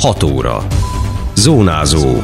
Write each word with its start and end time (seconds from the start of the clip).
6 0.00 0.22
óra. 0.22 0.66
Zónázó. 1.34 2.22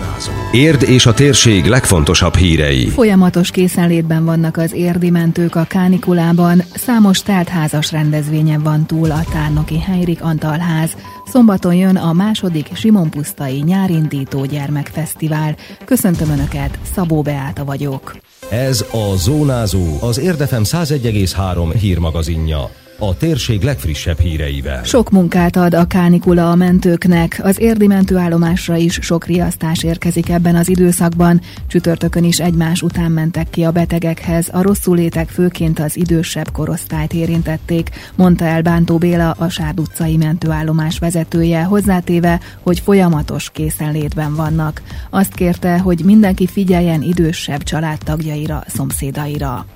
Érd 0.52 0.82
és 0.82 1.06
a 1.06 1.14
térség 1.14 1.66
legfontosabb 1.66 2.34
hírei. 2.34 2.88
Folyamatos 2.88 3.50
készenlétben 3.50 4.24
vannak 4.24 4.56
az 4.56 4.72
érdi 4.72 5.10
mentők 5.10 5.54
a 5.54 5.64
kánikulában, 5.64 6.62
számos 6.74 7.22
teltházas 7.22 7.90
rendezvényen 7.90 8.62
van 8.62 8.86
túl 8.86 9.10
a 9.10 9.24
Tárnoki 9.32 9.80
Heirik 9.80 10.22
Antalház. 10.22 10.96
Szombaton 11.26 11.74
jön 11.74 11.96
a 11.96 12.12
második 12.12 12.68
Simon 12.74 13.10
Pusztai 13.10 13.62
Nyárindító 13.62 14.44
Gyermekfesztivál. 14.44 15.56
Köszöntöm 15.84 16.30
Önöket, 16.30 16.78
Szabó 16.94 17.22
Beáta 17.22 17.64
vagyok. 17.64 18.16
Ez 18.50 18.84
a 18.92 19.16
Zónázó, 19.16 19.86
az 20.00 20.18
Érdefem 20.18 20.62
101,3 20.64 21.74
hírmagazinja 21.80 22.70
a 22.98 23.16
térség 23.16 23.62
legfrissebb 23.62 24.18
híreivel. 24.18 24.84
Sok 24.84 25.10
munkát 25.10 25.56
ad 25.56 25.74
a 25.74 25.86
kánikula 25.86 26.50
a 26.50 26.54
mentőknek, 26.54 27.40
az 27.42 27.60
érdi 27.60 27.86
mentőállomásra 27.86 28.76
is 28.76 28.98
sok 29.02 29.26
riasztás 29.26 29.82
érkezik 29.82 30.28
ebben 30.28 30.56
az 30.56 30.68
időszakban. 30.68 31.40
Csütörtökön 31.66 32.24
is 32.24 32.40
egymás 32.40 32.82
után 32.82 33.10
mentek 33.10 33.50
ki 33.50 33.64
a 33.64 33.70
betegekhez, 33.70 34.48
a 34.52 34.62
rosszulétek 34.62 35.28
főként 35.28 35.78
az 35.78 35.96
idősebb 35.96 36.50
korosztályt 36.52 37.12
érintették, 37.12 37.90
mondta 38.14 38.44
el 38.44 38.62
Bántó 38.62 38.98
Béla, 38.98 39.30
a 39.30 39.48
Sárd 39.48 39.80
utcai 39.80 40.16
mentőállomás 40.16 40.98
vezetője, 40.98 41.62
hozzátéve, 41.62 42.40
hogy 42.62 42.80
folyamatos 42.80 43.50
készenlétben 43.50 44.34
vannak. 44.34 44.82
Azt 45.10 45.34
kérte, 45.34 45.78
hogy 45.78 46.00
mindenki 46.04 46.46
figyeljen 46.46 47.02
idősebb 47.02 47.62
családtagjaira, 47.62 48.62
szomszédaira. 48.66 49.66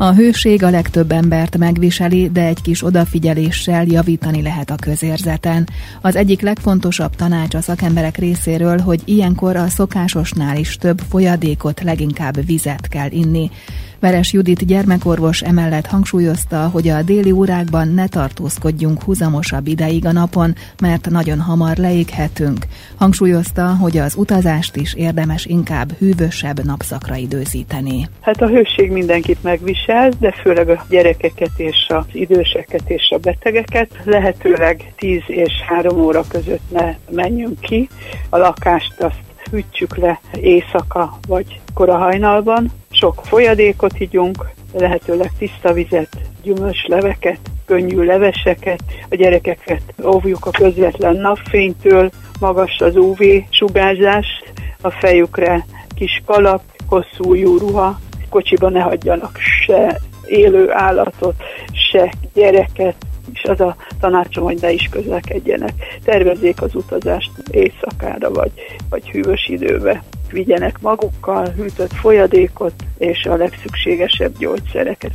A 0.00 0.12
hőség 0.12 0.62
a 0.62 0.70
legtöbb 0.70 1.12
embert 1.12 1.56
megviseli, 1.56 2.30
de 2.30 2.44
egy 2.44 2.62
kis 2.62 2.84
odafigyeléssel 2.84 3.84
javítani 3.86 4.42
lehet 4.42 4.70
a 4.70 4.74
közérzeten. 4.74 5.68
Az 6.00 6.16
egyik 6.16 6.40
legfontosabb 6.40 7.14
tanács 7.14 7.54
a 7.54 7.60
szakemberek 7.60 8.16
részéről, 8.16 8.78
hogy 8.78 9.02
ilyenkor 9.04 9.56
a 9.56 9.68
szokásosnál 9.68 10.56
is 10.56 10.76
több 10.76 11.00
folyadékot, 11.08 11.82
leginkább 11.82 12.46
vizet 12.46 12.88
kell 12.88 13.10
inni. 13.10 13.50
Veres 14.00 14.32
Judit 14.32 14.66
gyermekorvos 14.66 15.42
emellett 15.42 15.86
hangsúlyozta, 15.86 16.68
hogy 16.72 16.88
a 16.88 17.02
déli 17.02 17.30
órákban 17.30 17.88
ne 17.88 18.06
tartózkodjunk 18.06 19.02
húzamosabb 19.02 19.66
ideig 19.66 20.06
a 20.06 20.12
napon, 20.12 20.54
mert 20.80 21.10
nagyon 21.10 21.40
hamar 21.40 21.76
leéghetünk. 21.76 22.66
Hangsúlyozta, 22.96 23.76
hogy 23.76 23.98
az 23.98 24.14
utazást 24.16 24.76
is 24.76 24.94
érdemes 24.94 25.46
inkább 25.46 25.92
hűvösebb 25.98 26.64
napszakra 26.64 27.16
időzíteni. 27.16 28.08
Hát 28.20 28.42
a 28.42 28.48
hőség 28.48 28.90
mindenkit 28.90 29.42
megvisel, 29.42 30.10
de 30.20 30.32
főleg 30.32 30.68
a 30.68 30.84
gyerekeket 30.88 31.52
és 31.56 31.86
az 31.88 32.04
időseket 32.12 32.82
és 32.86 33.10
a 33.10 33.18
betegeket. 33.18 33.88
Lehetőleg 34.04 34.92
10 34.96 35.20
és 35.26 35.52
3 35.66 36.00
óra 36.00 36.24
között 36.28 36.70
ne 36.70 36.94
menjünk 37.10 37.60
ki. 37.60 37.88
A 38.28 38.36
lakást 38.36 39.00
azt 39.00 39.26
hűtsük 39.50 39.96
le 39.96 40.20
éjszaka 40.40 41.18
vagy 41.26 41.60
korahajnalban. 41.78 42.70
Sok 42.90 43.20
folyadékot 43.24 44.00
igyunk, 44.00 44.44
lehetőleg 44.72 45.32
tiszta 45.38 45.72
vizet, 45.72 46.08
gyümölcs 46.42 46.86
leveket, 46.86 47.38
könnyű 47.66 48.02
leveseket, 48.02 48.82
a 49.10 49.14
gyerekeket 49.14 49.82
óvjuk 50.04 50.46
a 50.46 50.50
közvetlen 50.50 51.16
napfénytől, 51.16 52.10
magas 52.40 52.80
az 52.80 52.96
UV 52.96 53.18
sugárzást, 53.50 54.52
a 54.80 54.90
fejükre 54.90 55.66
kis 55.94 56.22
kalap, 56.26 56.62
hosszú 56.86 57.34
jó 57.34 57.56
ruha, 57.56 57.98
kocsiba 58.28 58.68
ne 58.68 58.80
hagyjanak 58.80 59.38
se 59.38 60.00
élő 60.26 60.72
állatot, 60.72 61.34
se 61.90 62.12
gyereket, 62.34 62.96
és 63.32 63.42
az 63.42 63.60
a 63.60 63.76
tanácsom, 64.00 64.44
hogy 64.44 64.58
ne 64.60 64.70
is 64.70 64.88
közlekedjenek. 64.90 65.72
Tervezzék 66.04 66.62
az 66.62 66.74
utazást 66.74 67.30
éjszakára, 67.50 68.30
vagy, 68.30 68.52
vagy 68.90 69.10
hűvös 69.10 69.48
időbe. 69.48 70.02
Vigyenek 70.30 70.80
magukkal 70.80 71.48
hűtött 71.48 71.92
folyadékot 71.92 72.74
és 72.98 73.24
a 73.24 73.36
legszükségesebb 73.36 74.38
gyógyszereket. 74.38 75.12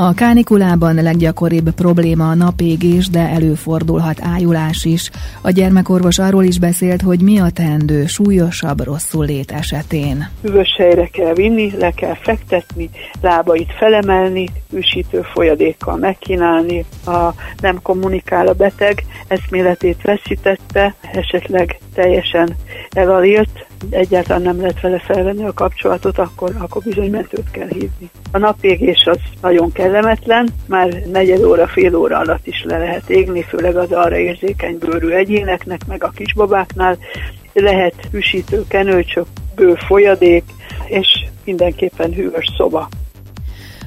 A 0.00 0.14
kánikulában 0.14 0.94
leggyakoribb 0.94 1.70
probléma 1.70 2.28
a 2.28 2.34
napégés, 2.34 3.08
de 3.08 3.18
előfordulhat 3.18 4.18
ájulás 4.22 4.84
is. 4.84 5.10
A 5.42 5.50
gyermekorvos 5.50 6.18
arról 6.18 6.44
is 6.44 6.58
beszélt, 6.58 7.02
hogy 7.02 7.20
mi 7.20 7.38
a 7.38 7.50
teendő 7.50 8.06
súlyosabb 8.06 8.84
rosszul 8.84 9.24
lét 9.24 9.50
esetén. 9.50 10.28
Hűvös 10.42 10.74
helyre 10.76 11.06
kell 11.06 11.34
vinni, 11.34 11.72
le 11.78 11.90
kell 11.90 12.14
fektetni, 12.14 12.90
lábait 13.20 13.72
felemelni, 13.78 14.48
ősítő 14.72 15.22
folyadékkal 15.22 15.96
megkínálni. 15.96 16.84
Ha 17.04 17.34
nem 17.60 17.82
kommunikál 17.82 18.46
a 18.46 18.52
beteg, 18.52 19.04
eszméletét 19.28 20.02
veszítette, 20.02 20.94
esetleg 21.12 21.78
teljesen 21.94 22.56
elalilt, 22.90 23.67
egyáltalán 23.90 24.42
nem 24.42 24.60
lehet 24.60 24.80
vele 24.80 24.98
felvenni 24.98 25.44
a 25.44 25.52
kapcsolatot, 25.52 26.18
akkor, 26.18 26.54
akkor 26.58 26.82
bizony 26.82 27.10
mentőt 27.10 27.50
kell 27.50 27.68
hívni. 27.68 28.10
A 28.32 28.38
napégés 28.38 29.04
az 29.10 29.18
nagyon 29.40 29.72
kellemetlen, 29.72 30.48
már 30.66 30.88
negyed 31.12 31.42
óra, 31.42 31.66
fél 31.66 31.94
óra 31.94 32.18
alatt 32.18 32.46
is 32.46 32.64
le 32.64 32.78
lehet 32.78 33.10
égni, 33.10 33.42
főleg 33.42 33.76
az 33.76 33.92
arra 33.92 34.18
érzékeny 34.18 34.78
bőrű 34.78 35.08
egyéneknek, 35.08 35.86
meg 35.86 36.04
a 36.04 36.12
kisbabáknál. 36.14 36.98
Lehet 37.52 37.94
hűsítő 38.12 38.64
kenőcsök, 38.68 39.26
bő 39.54 39.74
folyadék, 39.74 40.44
és 40.86 41.26
mindenképpen 41.44 42.12
hűvös 42.12 42.46
szoba. 42.56 42.88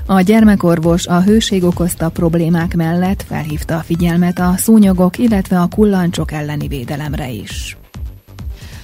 A 0.05 0.21
gyermekorvos 0.21 1.07
a 1.07 1.21
hőség 1.21 1.63
okozta 1.63 2.09
problémák 2.09 2.75
mellett 2.75 3.21
felhívta 3.21 3.75
a 3.75 3.79
figyelmet 3.79 4.39
a 4.39 4.53
szúnyogok, 4.57 5.17
illetve 5.17 5.59
a 5.59 5.67
kullancsok 5.75 6.31
elleni 6.31 6.67
védelemre 6.67 7.29
is. 7.29 7.77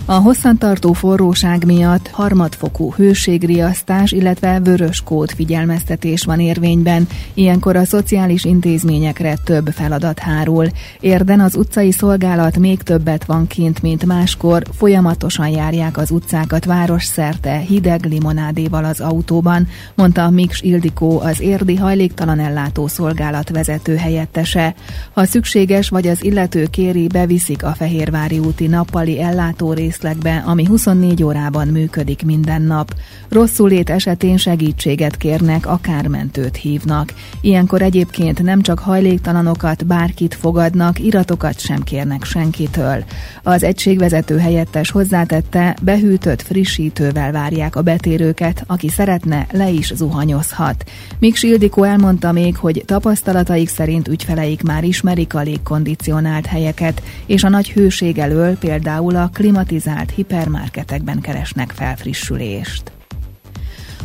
A 0.09 0.13
hosszantartó 0.13 0.93
forróság 0.93 1.65
miatt 1.65 2.07
harmadfokú 2.07 2.93
hőségriasztás, 2.93 4.11
illetve 4.11 4.59
vörös 4.59 5.01
kód 5.01 5.31
figyelmeztetés 5.31 6.23
van 6.23 6.39
érvényben. 6.39 7.07
Ilyenkor 7.33 7.75
a 7.75 7.85
szociális 7.85 8.45
intézményekre 8.45 9.37
több 9.43 9.67
feladat 9.67 10.19
hárul. 10.19 10.67
Érden 10.99 11.39
az 11.39 11.55
utcai 11.55 11.91
szolgálat 11.91 12.57
még 12.57 12.81
többet 12.81 13.25
van 13.25 13.47
kint, 13.47 13.81
mint 13.81 14.05
máskor. 14.05 14.63
Folyamatosan 14.77 15.47
járják 15.47 15.97
az 15.97 16.11
utcákat 16.11 16.65
város 16.65 17.03
szerte 17.03 17.57
hideg 17.57 18.05
limonádéval 18.05 18.85
az 18.85 18.99
autóban, 18.99 19.67
mondta 19.95 20.29
Miks 20.29 20.61
Ildikó, 20.61 21.19
az 21.19 21.39
érdi 21.39 21.75
hajléktalan 21.75 22.39
ellátó 22.39 22.87
szolgálat 22.87 23.49
vezető 23.49 23.95
helyettese. 23.95 24.75
Ha 25.13 25.25
szükséges 25.25 25.89
vagy 25.89 26.07
az 26.07 26.23
illető 26.23 26.65
kéri, 26.65 27.07
beviszik 27.07 27.63
a 27.63 27.73
Fehérvári 27.77 28.39
úti 28.39 28.67
nappali 28.67 29.21
ellátó 29.21 29.73
részlegbe, 30.01 30.43
ami 30.45 30.65
24 30.65 31.23
órában 31.23 31.67
működik 31.67 32.25
minden 32.25 32.61
nap. 32.61 32.93
Rosszul 33.29 33.69
lét 33.69 33.89
esetén 33.89 34.37
segítséget 34.37 35.17
kérnek, 35.17 35.67
akár 35.67 36.07
mentőt 36.07 36.55
hívnak. 36.55 37.13
Ilyenkor 37.41 37.81
egyébként 37.81 38.43
nem 38.43 38.61
csak 38.61 38.79
hajléktalanokat, 38.79 39.85
bárkit 39.85 40.35
fogadnak, 40.35 40.99
iratokat 40.99 41.59
sem 41.59 41.83
kérnek 41.83 42.23
senkitől. 42.23 43.03
Az 43.43 43.63
egységvezető 43.63 44.37
helyettes 44.37 44.91
hozzátette, 44.91 45.75
behűtött 45.81 46.41
frissítővel 46.41 47.31
várják 47.31 47.75
a 47.75 47.81
betérőket, 47.81 48.63
aki 48.67 48.89
szeretne, 48.89 49.47
le 49.51 49.69
is 49.69 49.93
zuhanyozhat. 49.95 50.83
Míg 51.19 51.35
Sildikó 51.35 51.83
elmondta 51.83 52.31
még, 52.31 52.55
hogy 52.55 52.83
tapasztalataik 52.85 53.69
szerint 53.69 54.07
ügyfeleik 54.07 54.63
már 54.63 54.83
ismerik 54.83 55.33
a 55.33 55.41
légkondicionált 55.41 56.45
helyeket, 56.45 57.01
és 57.25 57.43
a 57.43 57.49
nagy 57.49 57.71
hőség 57.71 58.17
elől 58.17 58.57
például 58.57 59.15
a 59.15 59.29
klimatizált 59.33 59.85
hipermarketekben 60.11 61.21
keresnek 61.21 61.71
felfrissülést. 61.71 62.96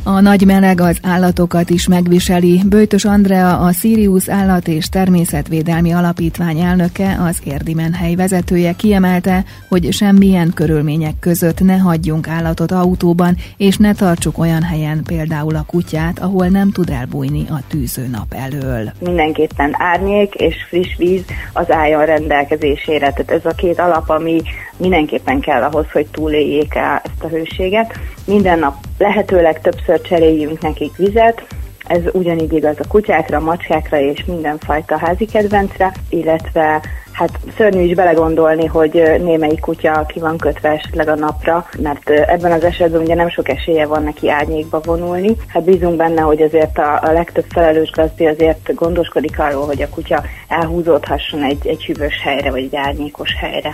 A 0.04 0.20
nagy 0.20 0.46
meleg 0.46 0.80
az 0.80 0.98
állatokat 1.02 1.70
is 1.70 1.88
megviseli. 1.88 2.60
Böjtös 2.66 3.04
Andrea, 3.04 3.58
a 3.58 3.72
Sirius 3.72 4.28
Állat 4.28 4.68
és 4.68 4.88
Természetvédelmi 4.88 5.92
Alapítvány 5.92 6.60
elnöke, 6.60 7.16
az 7.20 7.40
Érdi 7.44 7.74
Menhely 7.74 8.14
vezetője 8.14 8.72
kiemelte, 8.72 9.44
hogy 9.68 9.92
semmilyen 9.92 10.50
körülmények 10.54 11.14
között 11.20 11.60
ne 11.60 11.76
hagyjunk 11.76 12.28
állatot 12.28 12.72
autóban, 12.72 13.36
és 13.56 13.76
ne 13.76 13.94
tartsuk 13.94 14.38
olyan 14.38 14.62
helyen, 14.62 15.02
például 15.06 15.56
a 15.56 15.64
kutyát, 15.66 16.18
ahol 16.18 16.46
nem 16.46 16.70
tud 16.70 16.90
elbújni 16.90 17.44
a 17.48 17.60
tűző 17.68 18.06
nap 18.06 18.34
elől. 18.34 18.90
Mindenképpen 18.98 19.74
árnyék 19.78 20.34
és 20.34 20.54
friss 20.68 20.96
víz 20.96 21.24
az 21.52 21.70
álljon 21.70 22.04
rendelkezésére. 22.04 23.12
Tehát 23.12 23.30
ez 23.30 23.44
a 23.44 23.54
két 23.54 23.78
alap, 23.78 24.08
ami 24.08 24.42
mindenképpen 24.76 25.40
kell 25.40 25.62
ahhoz, 25.62 25.86
hogy 25.92 26.06
túléljék 26.06 26.74
ezt 26.74 27.22
a 27.24 27.26
hőséget. 27.26 27.98
Minden 28.24 28.58
nap 28.58 28.74
lehetőleg 28.98 29.60
többször 29.60 30.00
cseréljünk 30.00 30.60
nekik 30.60 30.96
vizet, 30.96 31.42
ez 31.86 32.02
ugyanígy 32.12 32.52
igaz 32.52 32.76
a 32.78 32.88
kutyákra, 32.88 33.40
macskákra 33.40 33.98
és 33.98 34.24
mindenfajta 34.24 34.98
házi 34.98 35.24
kedvencre, 35.24 35.92
illetve 36.08 36.82
hát 37.12 37.38
szörnyű 37.56 37.82
is 37.82 37.94
belegondolni, 37.94 38.66
hogy 38.66 38.92
némelyik 39.22 39.60
kutya 39.60 40.06
ki 40.06 40.20
van 40.20 40.36
kötve 40.36 40.68
esetleg 40.68 41.08
a 41.08 41.14
napra, 41.14 41.66
mert 41.78 42.10
ebben 42.10 42.52
az 42.52 42.64
esetben 42.64 43.00
ugye 43.00 43.14
nem 43.14 43.28
sok 43.28 43.48
esélye 43.48 43.86
van 43.86 44.02
neki 44.02 44.30
árnyékba 44.30 44.80
vonulni. 44.84 45.36
Hát 45.46 45.64
bízunk 45.64 45.96
benne, 45.96 46.20
hogy 46.20 46.42
azért 46.42 46.78
a, 46.78 47.00
a 47.02 47.12
legtöbb 47.12 47.44
felelős 47.48 47.90
gazdi 47.90 48.26
azért 48.26 48.74
gondoskodik 48.74 49.38
arról, 49.38 49.66
hogy 49.66 49.82
a 49.82 49.88
kutya 49.88 50.22
elhúzódhasson 50.48 51.42
egy, 51.42 51.66
egy 51.66 51.84
hűvös 51.84 52.22
helyre 52.22 52.50
vagy 52.50 52.62
egy 52.62 52.76
árnyékos 52.76 53.34
helyre. 53.40 53.70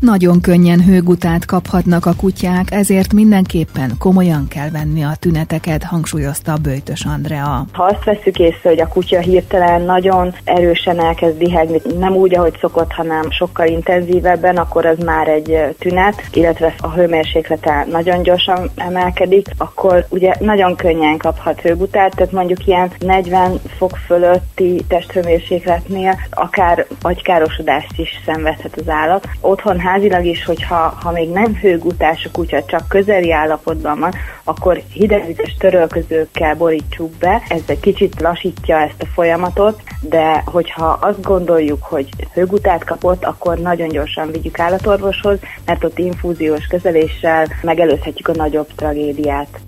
Nagyon 0.00 0.40
könnyen 0.40 0.84
hőgutát 0.84 1.44
kaphatnak 1.44 2.06
a 2.06 2.14
kutyák, 2.16 2.70
ezért 2.70 3.12
mindenképpen 3.12 3.90
komolyan 3.98 4.48
kell 4.48 4.70
venni 4.70 5.02
a 5.02 5.16
tüneteket, 5.18 5.82
hangsúlyozta 5.82 6.56
Böjtös 6.62 7.04
Andrea. 7.04 7.64
Ha 7.72 7.84
azt 7.84 8.04
veszük 8.04 8.38
észre, 8.38 8.68
hogy 8.68 8.80
a 8.80 8.88
kutya 8.88 9.18
hirtelen 9.18 9.82
nagyon 9.82 10.34
erősen 10.44 11.00
elkezd 11.00 11.38
dihegni, 11.38 11.80
nem 11.98 12.12
úgy, 12.12 12.36
ahogy 12.36 12.56
szokott, 12.60 12.92
hanem 12.92 13.30
sokkal 13.30 13.66
intenzívebben, 13.66 14.56
akkor 14.56 14.86
az 14.86 14.98
már 14.98 15.28
egy 15.28 15.74
tünet, 15.78 16.22
illetve 16.32 16.74
a 16.78 16.90
hőmérséklete 16.90 17.86
nagyon 17.90 18.22
gyorsan 18.22 18.70
emelkedik, 18.76 19.46
akkor 19.58 20.06
ugye 20.08 20.34
nagyon 20.38 20.76
könnyen 20.76 21.16
kaphat 21.16 21.60
hőgutát, 21.60 22.14
tehát 22.16 22.32
mondjuk 22.32 22.66
ilyen 22.66 22.90
40 22.98 23.60
fok 23.76 23.96
fölötti 24.06 24.84
testhőmérsékletnél 24.88 26.18
akár 26.30 26.86
agykárosodást 27.02 27.98
is 27.98 28.20
szenvedhet 28.24 28.76
az 28.76 28.88
állat. 28.88 29.28
Otthon 29.40 29.78
házilag 29.90 30.24
is, 30.24 30.44
hogyha 30.44 30.98
ha 31.02 31.10
még 31.10 31.30
nem 31.30 31.54
hőgutás 31.54 32.24
a 32.24 32.30
kutya, 32.32 32.64
csak 32.64 32.88
közeli 32.88 33.32
állapotban 33.32 33.98
van, 33.98 34.12
akkor 34.44 34.82
hidegvizes 34.92 35.56
törölközőkkel 35.58 36.54
borítsuk 36.54 37.10
be. 37.10 37.42
Ez 37.48 37.62
egy 37.66 37.80
kicsit 37.80 38.20
lassítja 38.20 38.80
ezt 38.80 39.02
a 39.02 39.06
folyamatot, 39.14 39.82
de 40.00 40.42
hogyha 40.46 40.86
azt 40.86 41.22
gondoljuk, 41.22 41.82
hogy 41.82 42.08
hőgutát 42.34 42.84
kapott, 42.84 43.24
akkor 43.24 43.58
nagyon 43.58 43.88
gyorsan 43.88 44.30
vigyük 44.30 44.58
állatorvoshoz, 44.58 45.38
mert 45.64 45.84
ott 45.84 45.98
infúziós 45.98 46.66
kezeléssel 46.66 47.46
megelőzhetjük 47.62 48.28
a 48.28 48.34
nagyobb 48.34 48.68
tragédiát. 48.76 49.60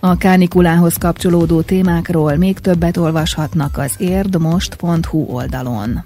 A 0.00 0.16
kánikulához 0.16 0.96
kapcsolódó 0.96 1.60
témákról 1.60 2.36
még 2.36 2.58
többet 2.58 2.96
olvashatnak 2.96 3.78
az 3.78 3.94
érdmost.hu 3.98 5.24
oldalon. 5.34 6.04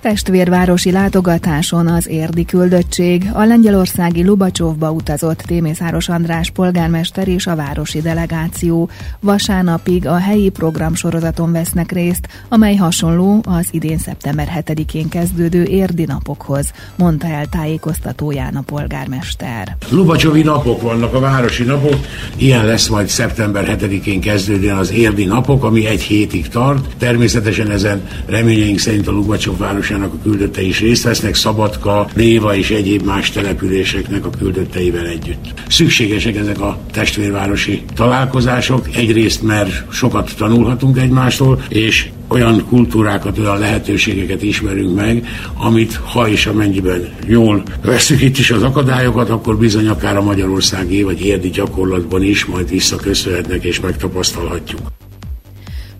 Testvérvárosi 0.00 0.90
látogatáson 0.90 1.86
az 1.86 2.08
érdi 2.08 2.44
küldöttség 2.44 3.30
a 3.32 3.44
lengyelországi 3.44 4.24
Lubacsovba 4.24 4.90
utazott 4.90 5.38
Témészáros 5.38 6.08
András 6.08 6.50
polgármester 6.50 7.28
és 7.28 7.46
a 7.46 7.56
városi 7.56 8.00
delegáció. 8.00 8.88
Vasárnapig 9.20 10.06
a 10.06 10.16
helyi 10.16 10.48
programsorozaton 10.48 11.52
vesznek 11.52 11.92
részt, 11.92 12.28
amely 12.48 12.74
hasonló 12.74 13.42
az 13.46 13.68
idén 13.70 13.98
szeptember 13.98 14.62
7-én 14.66 15.08
kezdődő 15.08 15.62
érdi 15.62 16.04
napokhoz, 16.04 16.72
mondta 16.96 17.26
el 17.26 17.46
tájékoztatóján 17.46 18.56
a 18.56 18.60
polgármester. 18.60 19.76
Lubacsovi 19.90 20.42
napok 20.42 20.82
vannak, 20.82 21.14
a 21.14 21.20
városi 21.20 21.64
napok, 21.64 21.96
ilyen 22.36 22.64
lesz 22.64 22.88
majd 22.88 23.08
szeptember 23.08 23.76
7-én 23.80 24.20
kezdődően 24.20 24.76
az 24.76 24.92
érdi 24.92 25.24
napok, 25.24 25.64
ami 25.64 25.86
egy 25.86 26.02
hétig 26.02 26.48
tart. 26.48 26.96
Természetesen 26.98 27.70
ezen 27.70 28.08
reményeink 28.26 28.78
szerint 28.78 29.08
a 29.08 29.10
Lubacsov 29.10 29.58
város 29.58 29.87
városának 29.88 30.14
a 30.14 30.22
küldöttei 30.22 30.66
is 30.66 30.80
részt 30.80 31.04
vesznek, 31.04 31.34
Szabadka, 31.34 32.08
Léva 32.14 32.56
és 32.56 32.70
egyéb 32.70 33.02
más 33.04 33.30
településeknek 33.30 34.26
a 34.26 34.30
küldötteivel 34.30 35.06
együtt. 35.06 35.54
Szükségesek 35.68 36.36
ezek 36.36 36.60
a 36.60 36.78
testvérvárosi 36.92 37.82
találkozások, 37.94 38.96
egyrészt 38.96 39.42
mert 39.42 39.92
sokat 39.92 40.34
tanulhatunk 40.36 40.98
egymástól, 40.98 41.62
és 41.68 42.08
olyan 42.28 42.64
kultúrákat, 42.68 43.38
olyan 43.38 43.58
lehetőségeket 43.58 44.42
ismerünk 44.42 44.94
meg, 44.94 45.26
amit 45.54 45.94
ha 45.94 46.28
és 46.28 46.46
amennyiben 46.46 47.08
jól 47.26 47.62
veszük 47.84 48.22
itt 48.22 48.38
is 48.38 48.50
az 48.50 48.62
akadályokat, 48.62 49.30
akkor 49.30 49.58
bizony 49.58 49.88
akár 49.88 50.16
a 50.16 50.22
magyarországi 50.22 51.02
vagy 51.02 51.24
érdi 51.24 51.50
gyakorlatban 51.50 52.22
is 52.22 52.44
majd 52.44 52.68
visszaköszönhetnek 52.68 53.64
és 53.64 53.80
megtapasztalhatjuk. 53.80 54.97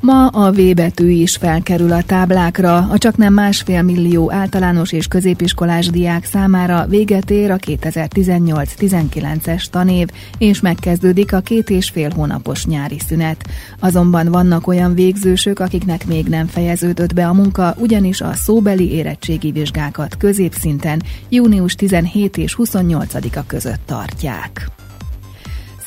Ma 0.09 0.27
a 0.27 0.53
V 0.53 0.75
betű 0.75 1.09
is 1.09 1.37
felkerül 1.37 1.93
a 1.93 2.03
táblákra. 2.03 2.77
A 2.77 2.99
csak 2.99 3.17
nem 3.17 3.35
másfél 3.35 3.83
millió 3.83 4.33
általános 4.33 4.93
és 4.93 5.07
középiskolás 5.07 5.91
diák 5.91 6.25
számára 6.25 6.87
véget 6.87 7.31
ér 7.31 7.51
a 7.51 7.57
2018-19-es 7.57 9.65
tanév, 9.65 10.09
és 10.39 10.61
megkezdődik 10.61 11.33
a 11.33 11.41
két 11.41 11.71
és 11.71 11.91
fél 11.91 12.11
hónapos 12.15 12.67
nyári 12.67 12.99
szünet. 12.99 13.49
Azonban 13.81 14.31
vannak 14.31 14.67
olyan 14.67 14.95
végzősök, 14.95 15.59
akiknek 15.59 16.07
még 16.07 16.27
nem 16.27 16.47
fejeződött 16.47 17.15
be 17.15 17.27
a 17.27 17.33
munka, 17.33 17.75
ugyanis 17.79 18.21
a 18.21 18.33
szóbeli 18.33 18.93
érettségi 18.93 19.51
vizsgákat 19.51 20.17
középszinten 20.17 21.03
június 21.29 21.75
17 21.75 22.37
és 22.37 22.57
28-a 22.59 23.47
között 23.47 23.81
tartják. 23.87 24.78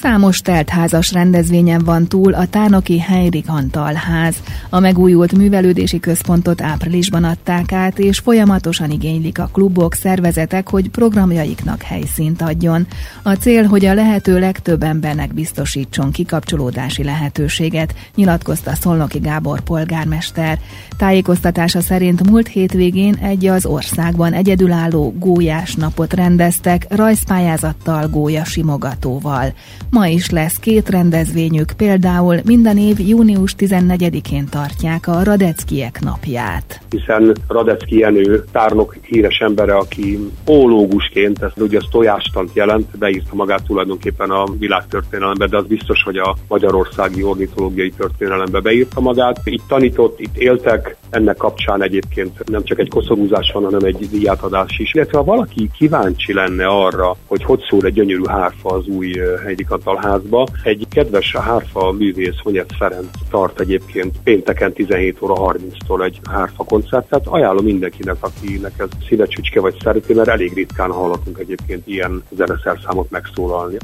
Számos 0.01 0.41
teltházas 0.41 1.11
rendezvényen 1.11 1.83
van 1.83 2.07
túl 2.07 2.33
a 2.33 2.47
Tárnoki 2.47 2.99
Heinrich 2.99 3.53
Antal 3.53 3.93
ház. 3.93 4.35
A 4.69 4.79
megújult 4.79 5.37
művelődési 5.37 5.99
központot 5.99 6.61
áprilisban 6.61 7.23
adták 7.23 7.71
át, 7.71 7.99
és 7.99 8.19
folyamatosan 8.19 8.91
igénylik 8.91 9.39
a 9.39 9.49
klubok, 9.53 9.93
szervezetek, 9.93 10.69
hogy 10.69 10.89
programjaiknak 10.89 11.81
helyszínt 11.81 12.41
adjon. 12.41 12.87
A 13.23 13.33
cél, 13.33 13.63
hogy 13.63 13.85
a 13.85 13.93
lehető 13.93 14.39
legtöbb 14.39 14.83
embernek 14.83 15.33
biztosítson 15.33 16.11
kikapcsolódási 16.11 17.03
lehetőséget, 17.03 17.95
nyilatkozta 18.15 18.75
Szolnoki 18.75 19.19
Gábor 19.19 19.59
polgármester. 19.59 20.59
Tájékoztatása 20.97 21.81
szerint 21.81 22.29
múlt 22.29 22.47
hétvégén 22.47 23.15
egy 23.15 23.45
az 23.45 23.65
országban 23.65 24.33
egyedülálló 24.33 25.13
gólyás 25.17 25.75
napot 25.75 26.13
rendeztek 26.13 26.85
rajzpályázattal, 26.89 28.07
gólya 28.07 28.43
simogatóval. 28.43 29.53
Ma 29.91 30.07
is 30.07 30.29
lesz 30.29 30.59
két 30.59 30.89
rendezvényük, 30.89 31.71
például 31.77 32.37
minden 32.45 32.77
év 32.77 32.99
június 32.99 33.55
14-én 33.57 34.45
tartják 34.49 35.07
a 35.07 35.23
Radeckiek 35.23 35.99
napját. 36.01 36.81
Hiszen 36.89 37.35
Radecki 37.47 37.97
Jenő 37.97 38.43
tárnok 38.51 38.95
híres 39.01 39.37
embere, 39.39 39.75
aki 39.75 40.19
ólógusként, 40.47 41.41
ez 41.41 41.51
ugye 41.57 41.77
az 41.77 41.85
tojástant 41.91 42.49
jelent, 42.53 42.97
beírta 42.97 43.35
magát 43.35 43.63
tulajdonképpen 43.63 44.29
a 44.29 44.43
világtörténelembe, 44.59 45.47
de 45.47 45.57
az 45.57 45.65
biztos, 45.65 46.03
hogy 46.03 46.17
a 46.17 46.35
magyarországi 46.47 47.23
ornitológiai 47.23 47.91
történelembe 47.97 48.59
beírta 48.59 48.99
magát. 48.99 49.41
Itt 49.43 49.63
tanított, 49.67 50.19
itt 50.19 50.37
éltek, 50.37 50.97
ennek 51.09 51.37
kapcsán 51.37 51.83
egyébként 51.83 52.49
nem 52.49 52.63
csak 52.63 52.79
egy 52.79 52.89
koszorúzás 52.89 53.51
van, 53.53 53.63
hanem 53.63 53.83
egy 53.83 54.09
díjátadás 54.11 54.79
is. 54.79 54.93
Illetve 54.93 55.17
ha 55.17 55.23
valaki 55.23 55.69
kíváncsi 55.77 56.33
lenne 56.33 56.65
arra, 56.65 57.15
hogy 57.27 57.43
hogy 57.43 57.59
szól 57.69 57.85
egy 57.85 57.93
gyönyörű 57.93 58.25
hárfa 58.25 58.69
az 58.69 58.87
új 58.87 59.13
Heidi 59.43 59.63
Katalházba, 59.83 60.47
egy 60.63 60.85
kedves 60.89 61.35
hárfa 61.35 61.91
művész, 61.91 62.39
Honyet 62.43 62.73
Ferenc 62.77 63.07
tart 63.29 63.59
egyébként 63.59 64.17
pénteken 64.23 64.73
17 64.73 65.21
óra 65.21 65.33
30-tól 65.37 66.03
egy 66.03 66.19
hárfa 66.31 66.63
koncertet. 66.63 67.27
Ajánlom 67.27 67.63
mindenkinek, 67.63 68.15
akinek 68.19 68.73
ez 68.77 68.89
szívecsücske 69.07 69.59
vagy 69.59 69.75
szereti, 69.83 70.13
mert 70.13 70.27
elég 70.27 70.53
ritkán 70.53 70.91
hallhatunk 70.91 71.37
egyébként 71.37 71.87
ilyen 71.87 72.23
zeneszerszámot 72.29 73.09
megszólalni. 73.09 73.77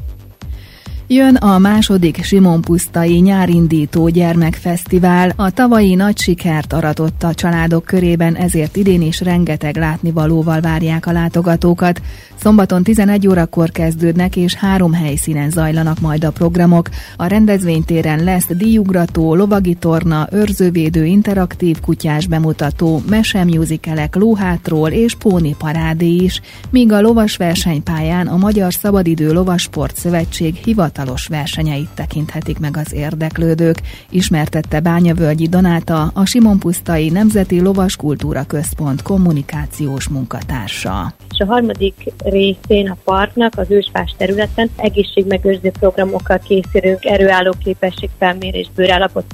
Jön 1.09 1.35
a 1.35 1.57
második 1.57 2.23
Simon 2.23 2.61
Pusztai 2.61 3.19
nyárindító 3.19 4.07
gyermekfesztivál. 4.07 5.33
A 5.35 5.51
tavalyi 5.51 5.95
nagy 5.95 6.17
sikert 6.17 6.73
aratott 6.73 7.23
a 7.23 7.33
családok 7.33 7.83
körében, 7.83 8.35
ezért 8.35 8.75
idén 8.75 9.01
is 9.01 9.21
rengeteg 9.21 9.77
látnivalóval 9.77 10.61
várják 10.61 11.05
a 11.05 11.11
látogatókat. 11.11 12.01
Szombaton 12.35 12.83
11 12.83 13.27
órakor 13.27 13.71
kezdődnek, 13.71 14.35
és 14.35 14.53
három 14.53 14.93
helyszínen 14.93 15.49
zajlanak 15.49 15.99
majd 15.99 16.23
a 16.23 16.31
programok. 16.31 16.89
A 17.15 17.25
rendezvénytéren 17.25 18.23
lesz 18.23 18.47
díjugrató, 18.49 19.35
lovagi 19.35 19.73
torna, 19.73 20.27
őrzővédő 20.31 21.05
interaktív 21.05 21.79
kutyás 21.79 22.27
bemutató, 22.27 23.01
mesemjuzikelek 23.09 24.15
lóhátról 24.15 24.89
és 24.89 25.15
póni 25.15 25.55
parádé 25.57 26.15
is, 26.15 26.41
míg 26.69 26.91
a 26.91 27.01
lovas 27.01 27.37
versenypályán 27.37 28.27
a 28.27 28.37
Magyar 28.37 28.73
Szabadidő 28.73 29.33
Lovasport 29.33 29.95
Szövetség 29.95 30.59
hivatalos 30.97 31.27
versenyeit 31.27 31.89
tekinthetik 31.95 32.59
meg 32.59 32.77
az 32.77 32.93
érdeklődők, 32.93 33.81
ismertette 34.09 34.79
Bányavölgyi 34.79 35.47
Donáta, 35.47 36.11
a 36.13 36.25
Simon 36.25 36.59
Pusztai 36.59 37.09
Nemzeti 37.09 37.61
Lovaskultúra 37.61 38.43
Központ 38.43 39.01
kommunikációs 39.01 40.07
munkatársa. 40.07 41.13
És 41.31 41.39
a 41.39 41.45
harmadik 41.45 42.13
részén 42.23 42.89
a 42.89 42.97
parknak, 43.03 43.53
az 43.57 43.71
ősfás 43.71 44.15
területen 44.17 44.69
egészségmegőrző 44.75 45.71
programokkal 45.79 46.39
készülünk, 46.39 47.05
erőálló 47.05 47.53
képességfelmérés, 47.63 48.69
bőrállapot 48.75 49.25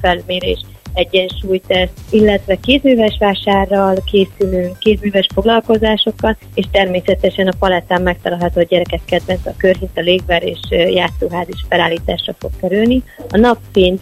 felmérés, 0.94 1.02
egyensúlyteszt, 1.14 1.94
illetve 2.10 2.56
kézműves 2.56 3.18
vásárral 3.20 3.96
készülünk, 4.06 4.80
kézműves 4.80 5.28
foglalkozásokkal, 5.34 6.38
és 6.54 6.66
természetesen 6.72 7.48
a 7.48 7.56
palettán 7.60 8.02
megtalálható 8.02 8.60
a 8.62 8.64
gyerekek 8.64 9.02
kedvenc 9.06 9.46
a 9.46 9.54
körhinta 9.58 10.02
légver 10.02 10.44
és 10.44 10.60
játszóház 10.70 11.48
is 11.50 11.66
felállításra 11.70 12.36
fog 12.40 12.52
kerülni. 12.62 13.04
A 13.30 13.38
nap 13.38 13.58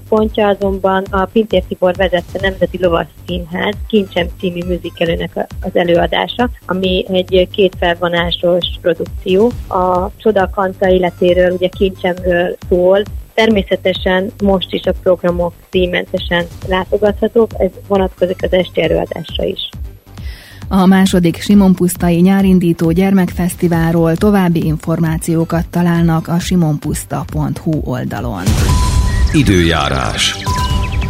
pontja 0.10 0.48
azonban 0.48 1.04
a 1.10 1.26
Pintér 1.26 1.64
Tibor 1.68 1.96
vezette 1.96 2.40
Nemzeti 2.42 2.78
Lovas 2.82 3.08
Színház 3.26 3.76
Kincsem 3.88 4.28
című 4.40 4.60
műzikelőnek 4.68 5.48
az 5.62 5.76
előadása, 5.76 6.50
ami 6.66 7.06
egy 7.10 7.48
két 7.52 7.76
felvonásos 7.80 8.66
produkció. 8.82 9.52
A 9.68 10.10
Csodakanta 10.18 10.90
életéről, 10.90 11.52
ugye 11.52 11.68
Kincsemről 11.68 12.58
szól, 12.70 13.02
Természetesen 13.46 14.32
most 14.44 14.74
is 14.74 14.82
a 14.84 14.94
programok 15.04 15.54
díjmentesen 15.70 16.46
látogathatók, 16.68 17.50
ez 17.58 17.70
vonatkozik 17.88 18.44
az 18.44 18.54
esti 18.54 18.82
előadásra 18.82 19.44
is. 19.44 19.70
A 20.68 20.86
második 20.86 21.42
Simon 21.42 21.76
Pusztai 21.76 22.20
nyárindító 22.20 22.92
gyermekfesztiválról 22.92 24.16
további 24.16 24.66
információkat 24.66 25.68
találnak 25.70 26.28
a 26.28 26.40
simonpuszta.hu 26.40 27.82
oldalon. 27.84 28.44
Időjárás. 29.34 30.38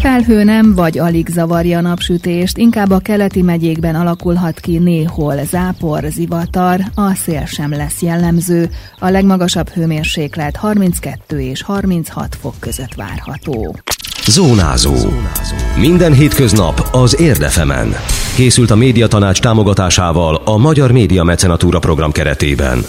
Felhő 0.02 0.44
nem 0.44 0.76
vagy 0.76 0.98
alig 0.98 1.28
zavarja 1.28 1.78
a 1.78 1.82
napsütést, 1.82 2.58
inkább 2.58 2.92
a 2.92 3.00
keleti 3.00 3.42
megyékben 3.42 3.96
alakulhat 3.96 4.60
ki 4.60 4.78
néhol 4.78 5.36
zápor, 5.44 6.04
zivatar, 6.10 6.80
a 6.96 7.14
szél 7.14 7.46
sem 7.46 7.72
lesz 7.72 8.02
jellemző, 8.02 8.70
a 9.00 9.10
legmagasabb 9.10 9.70
hőmérséklet 9.70 10.56
32 10.56 11.42
és 11.42 11.62
36 11.62 12.38
fok 12.42 12.54
között 12.60 12.94
várható. 12.96 13.76
Zónázó. 14.28 14.94
Minden 15.78 16.14
hétköznap 16.14 16.88
az 16.92 17.20
Érdefemen. 17.20 17.96
Készült 18.36 18.72
a 18.72 18.76
médiatanács 18.76 19.42
támogatásával 19.42 20.36
a 20.36 20.58
Magyar 20.58 20.92
Média 20.92 21.24
Mecenatúra 21.24 21.80
program 21.80 22.12
keretében. 22.12 22.80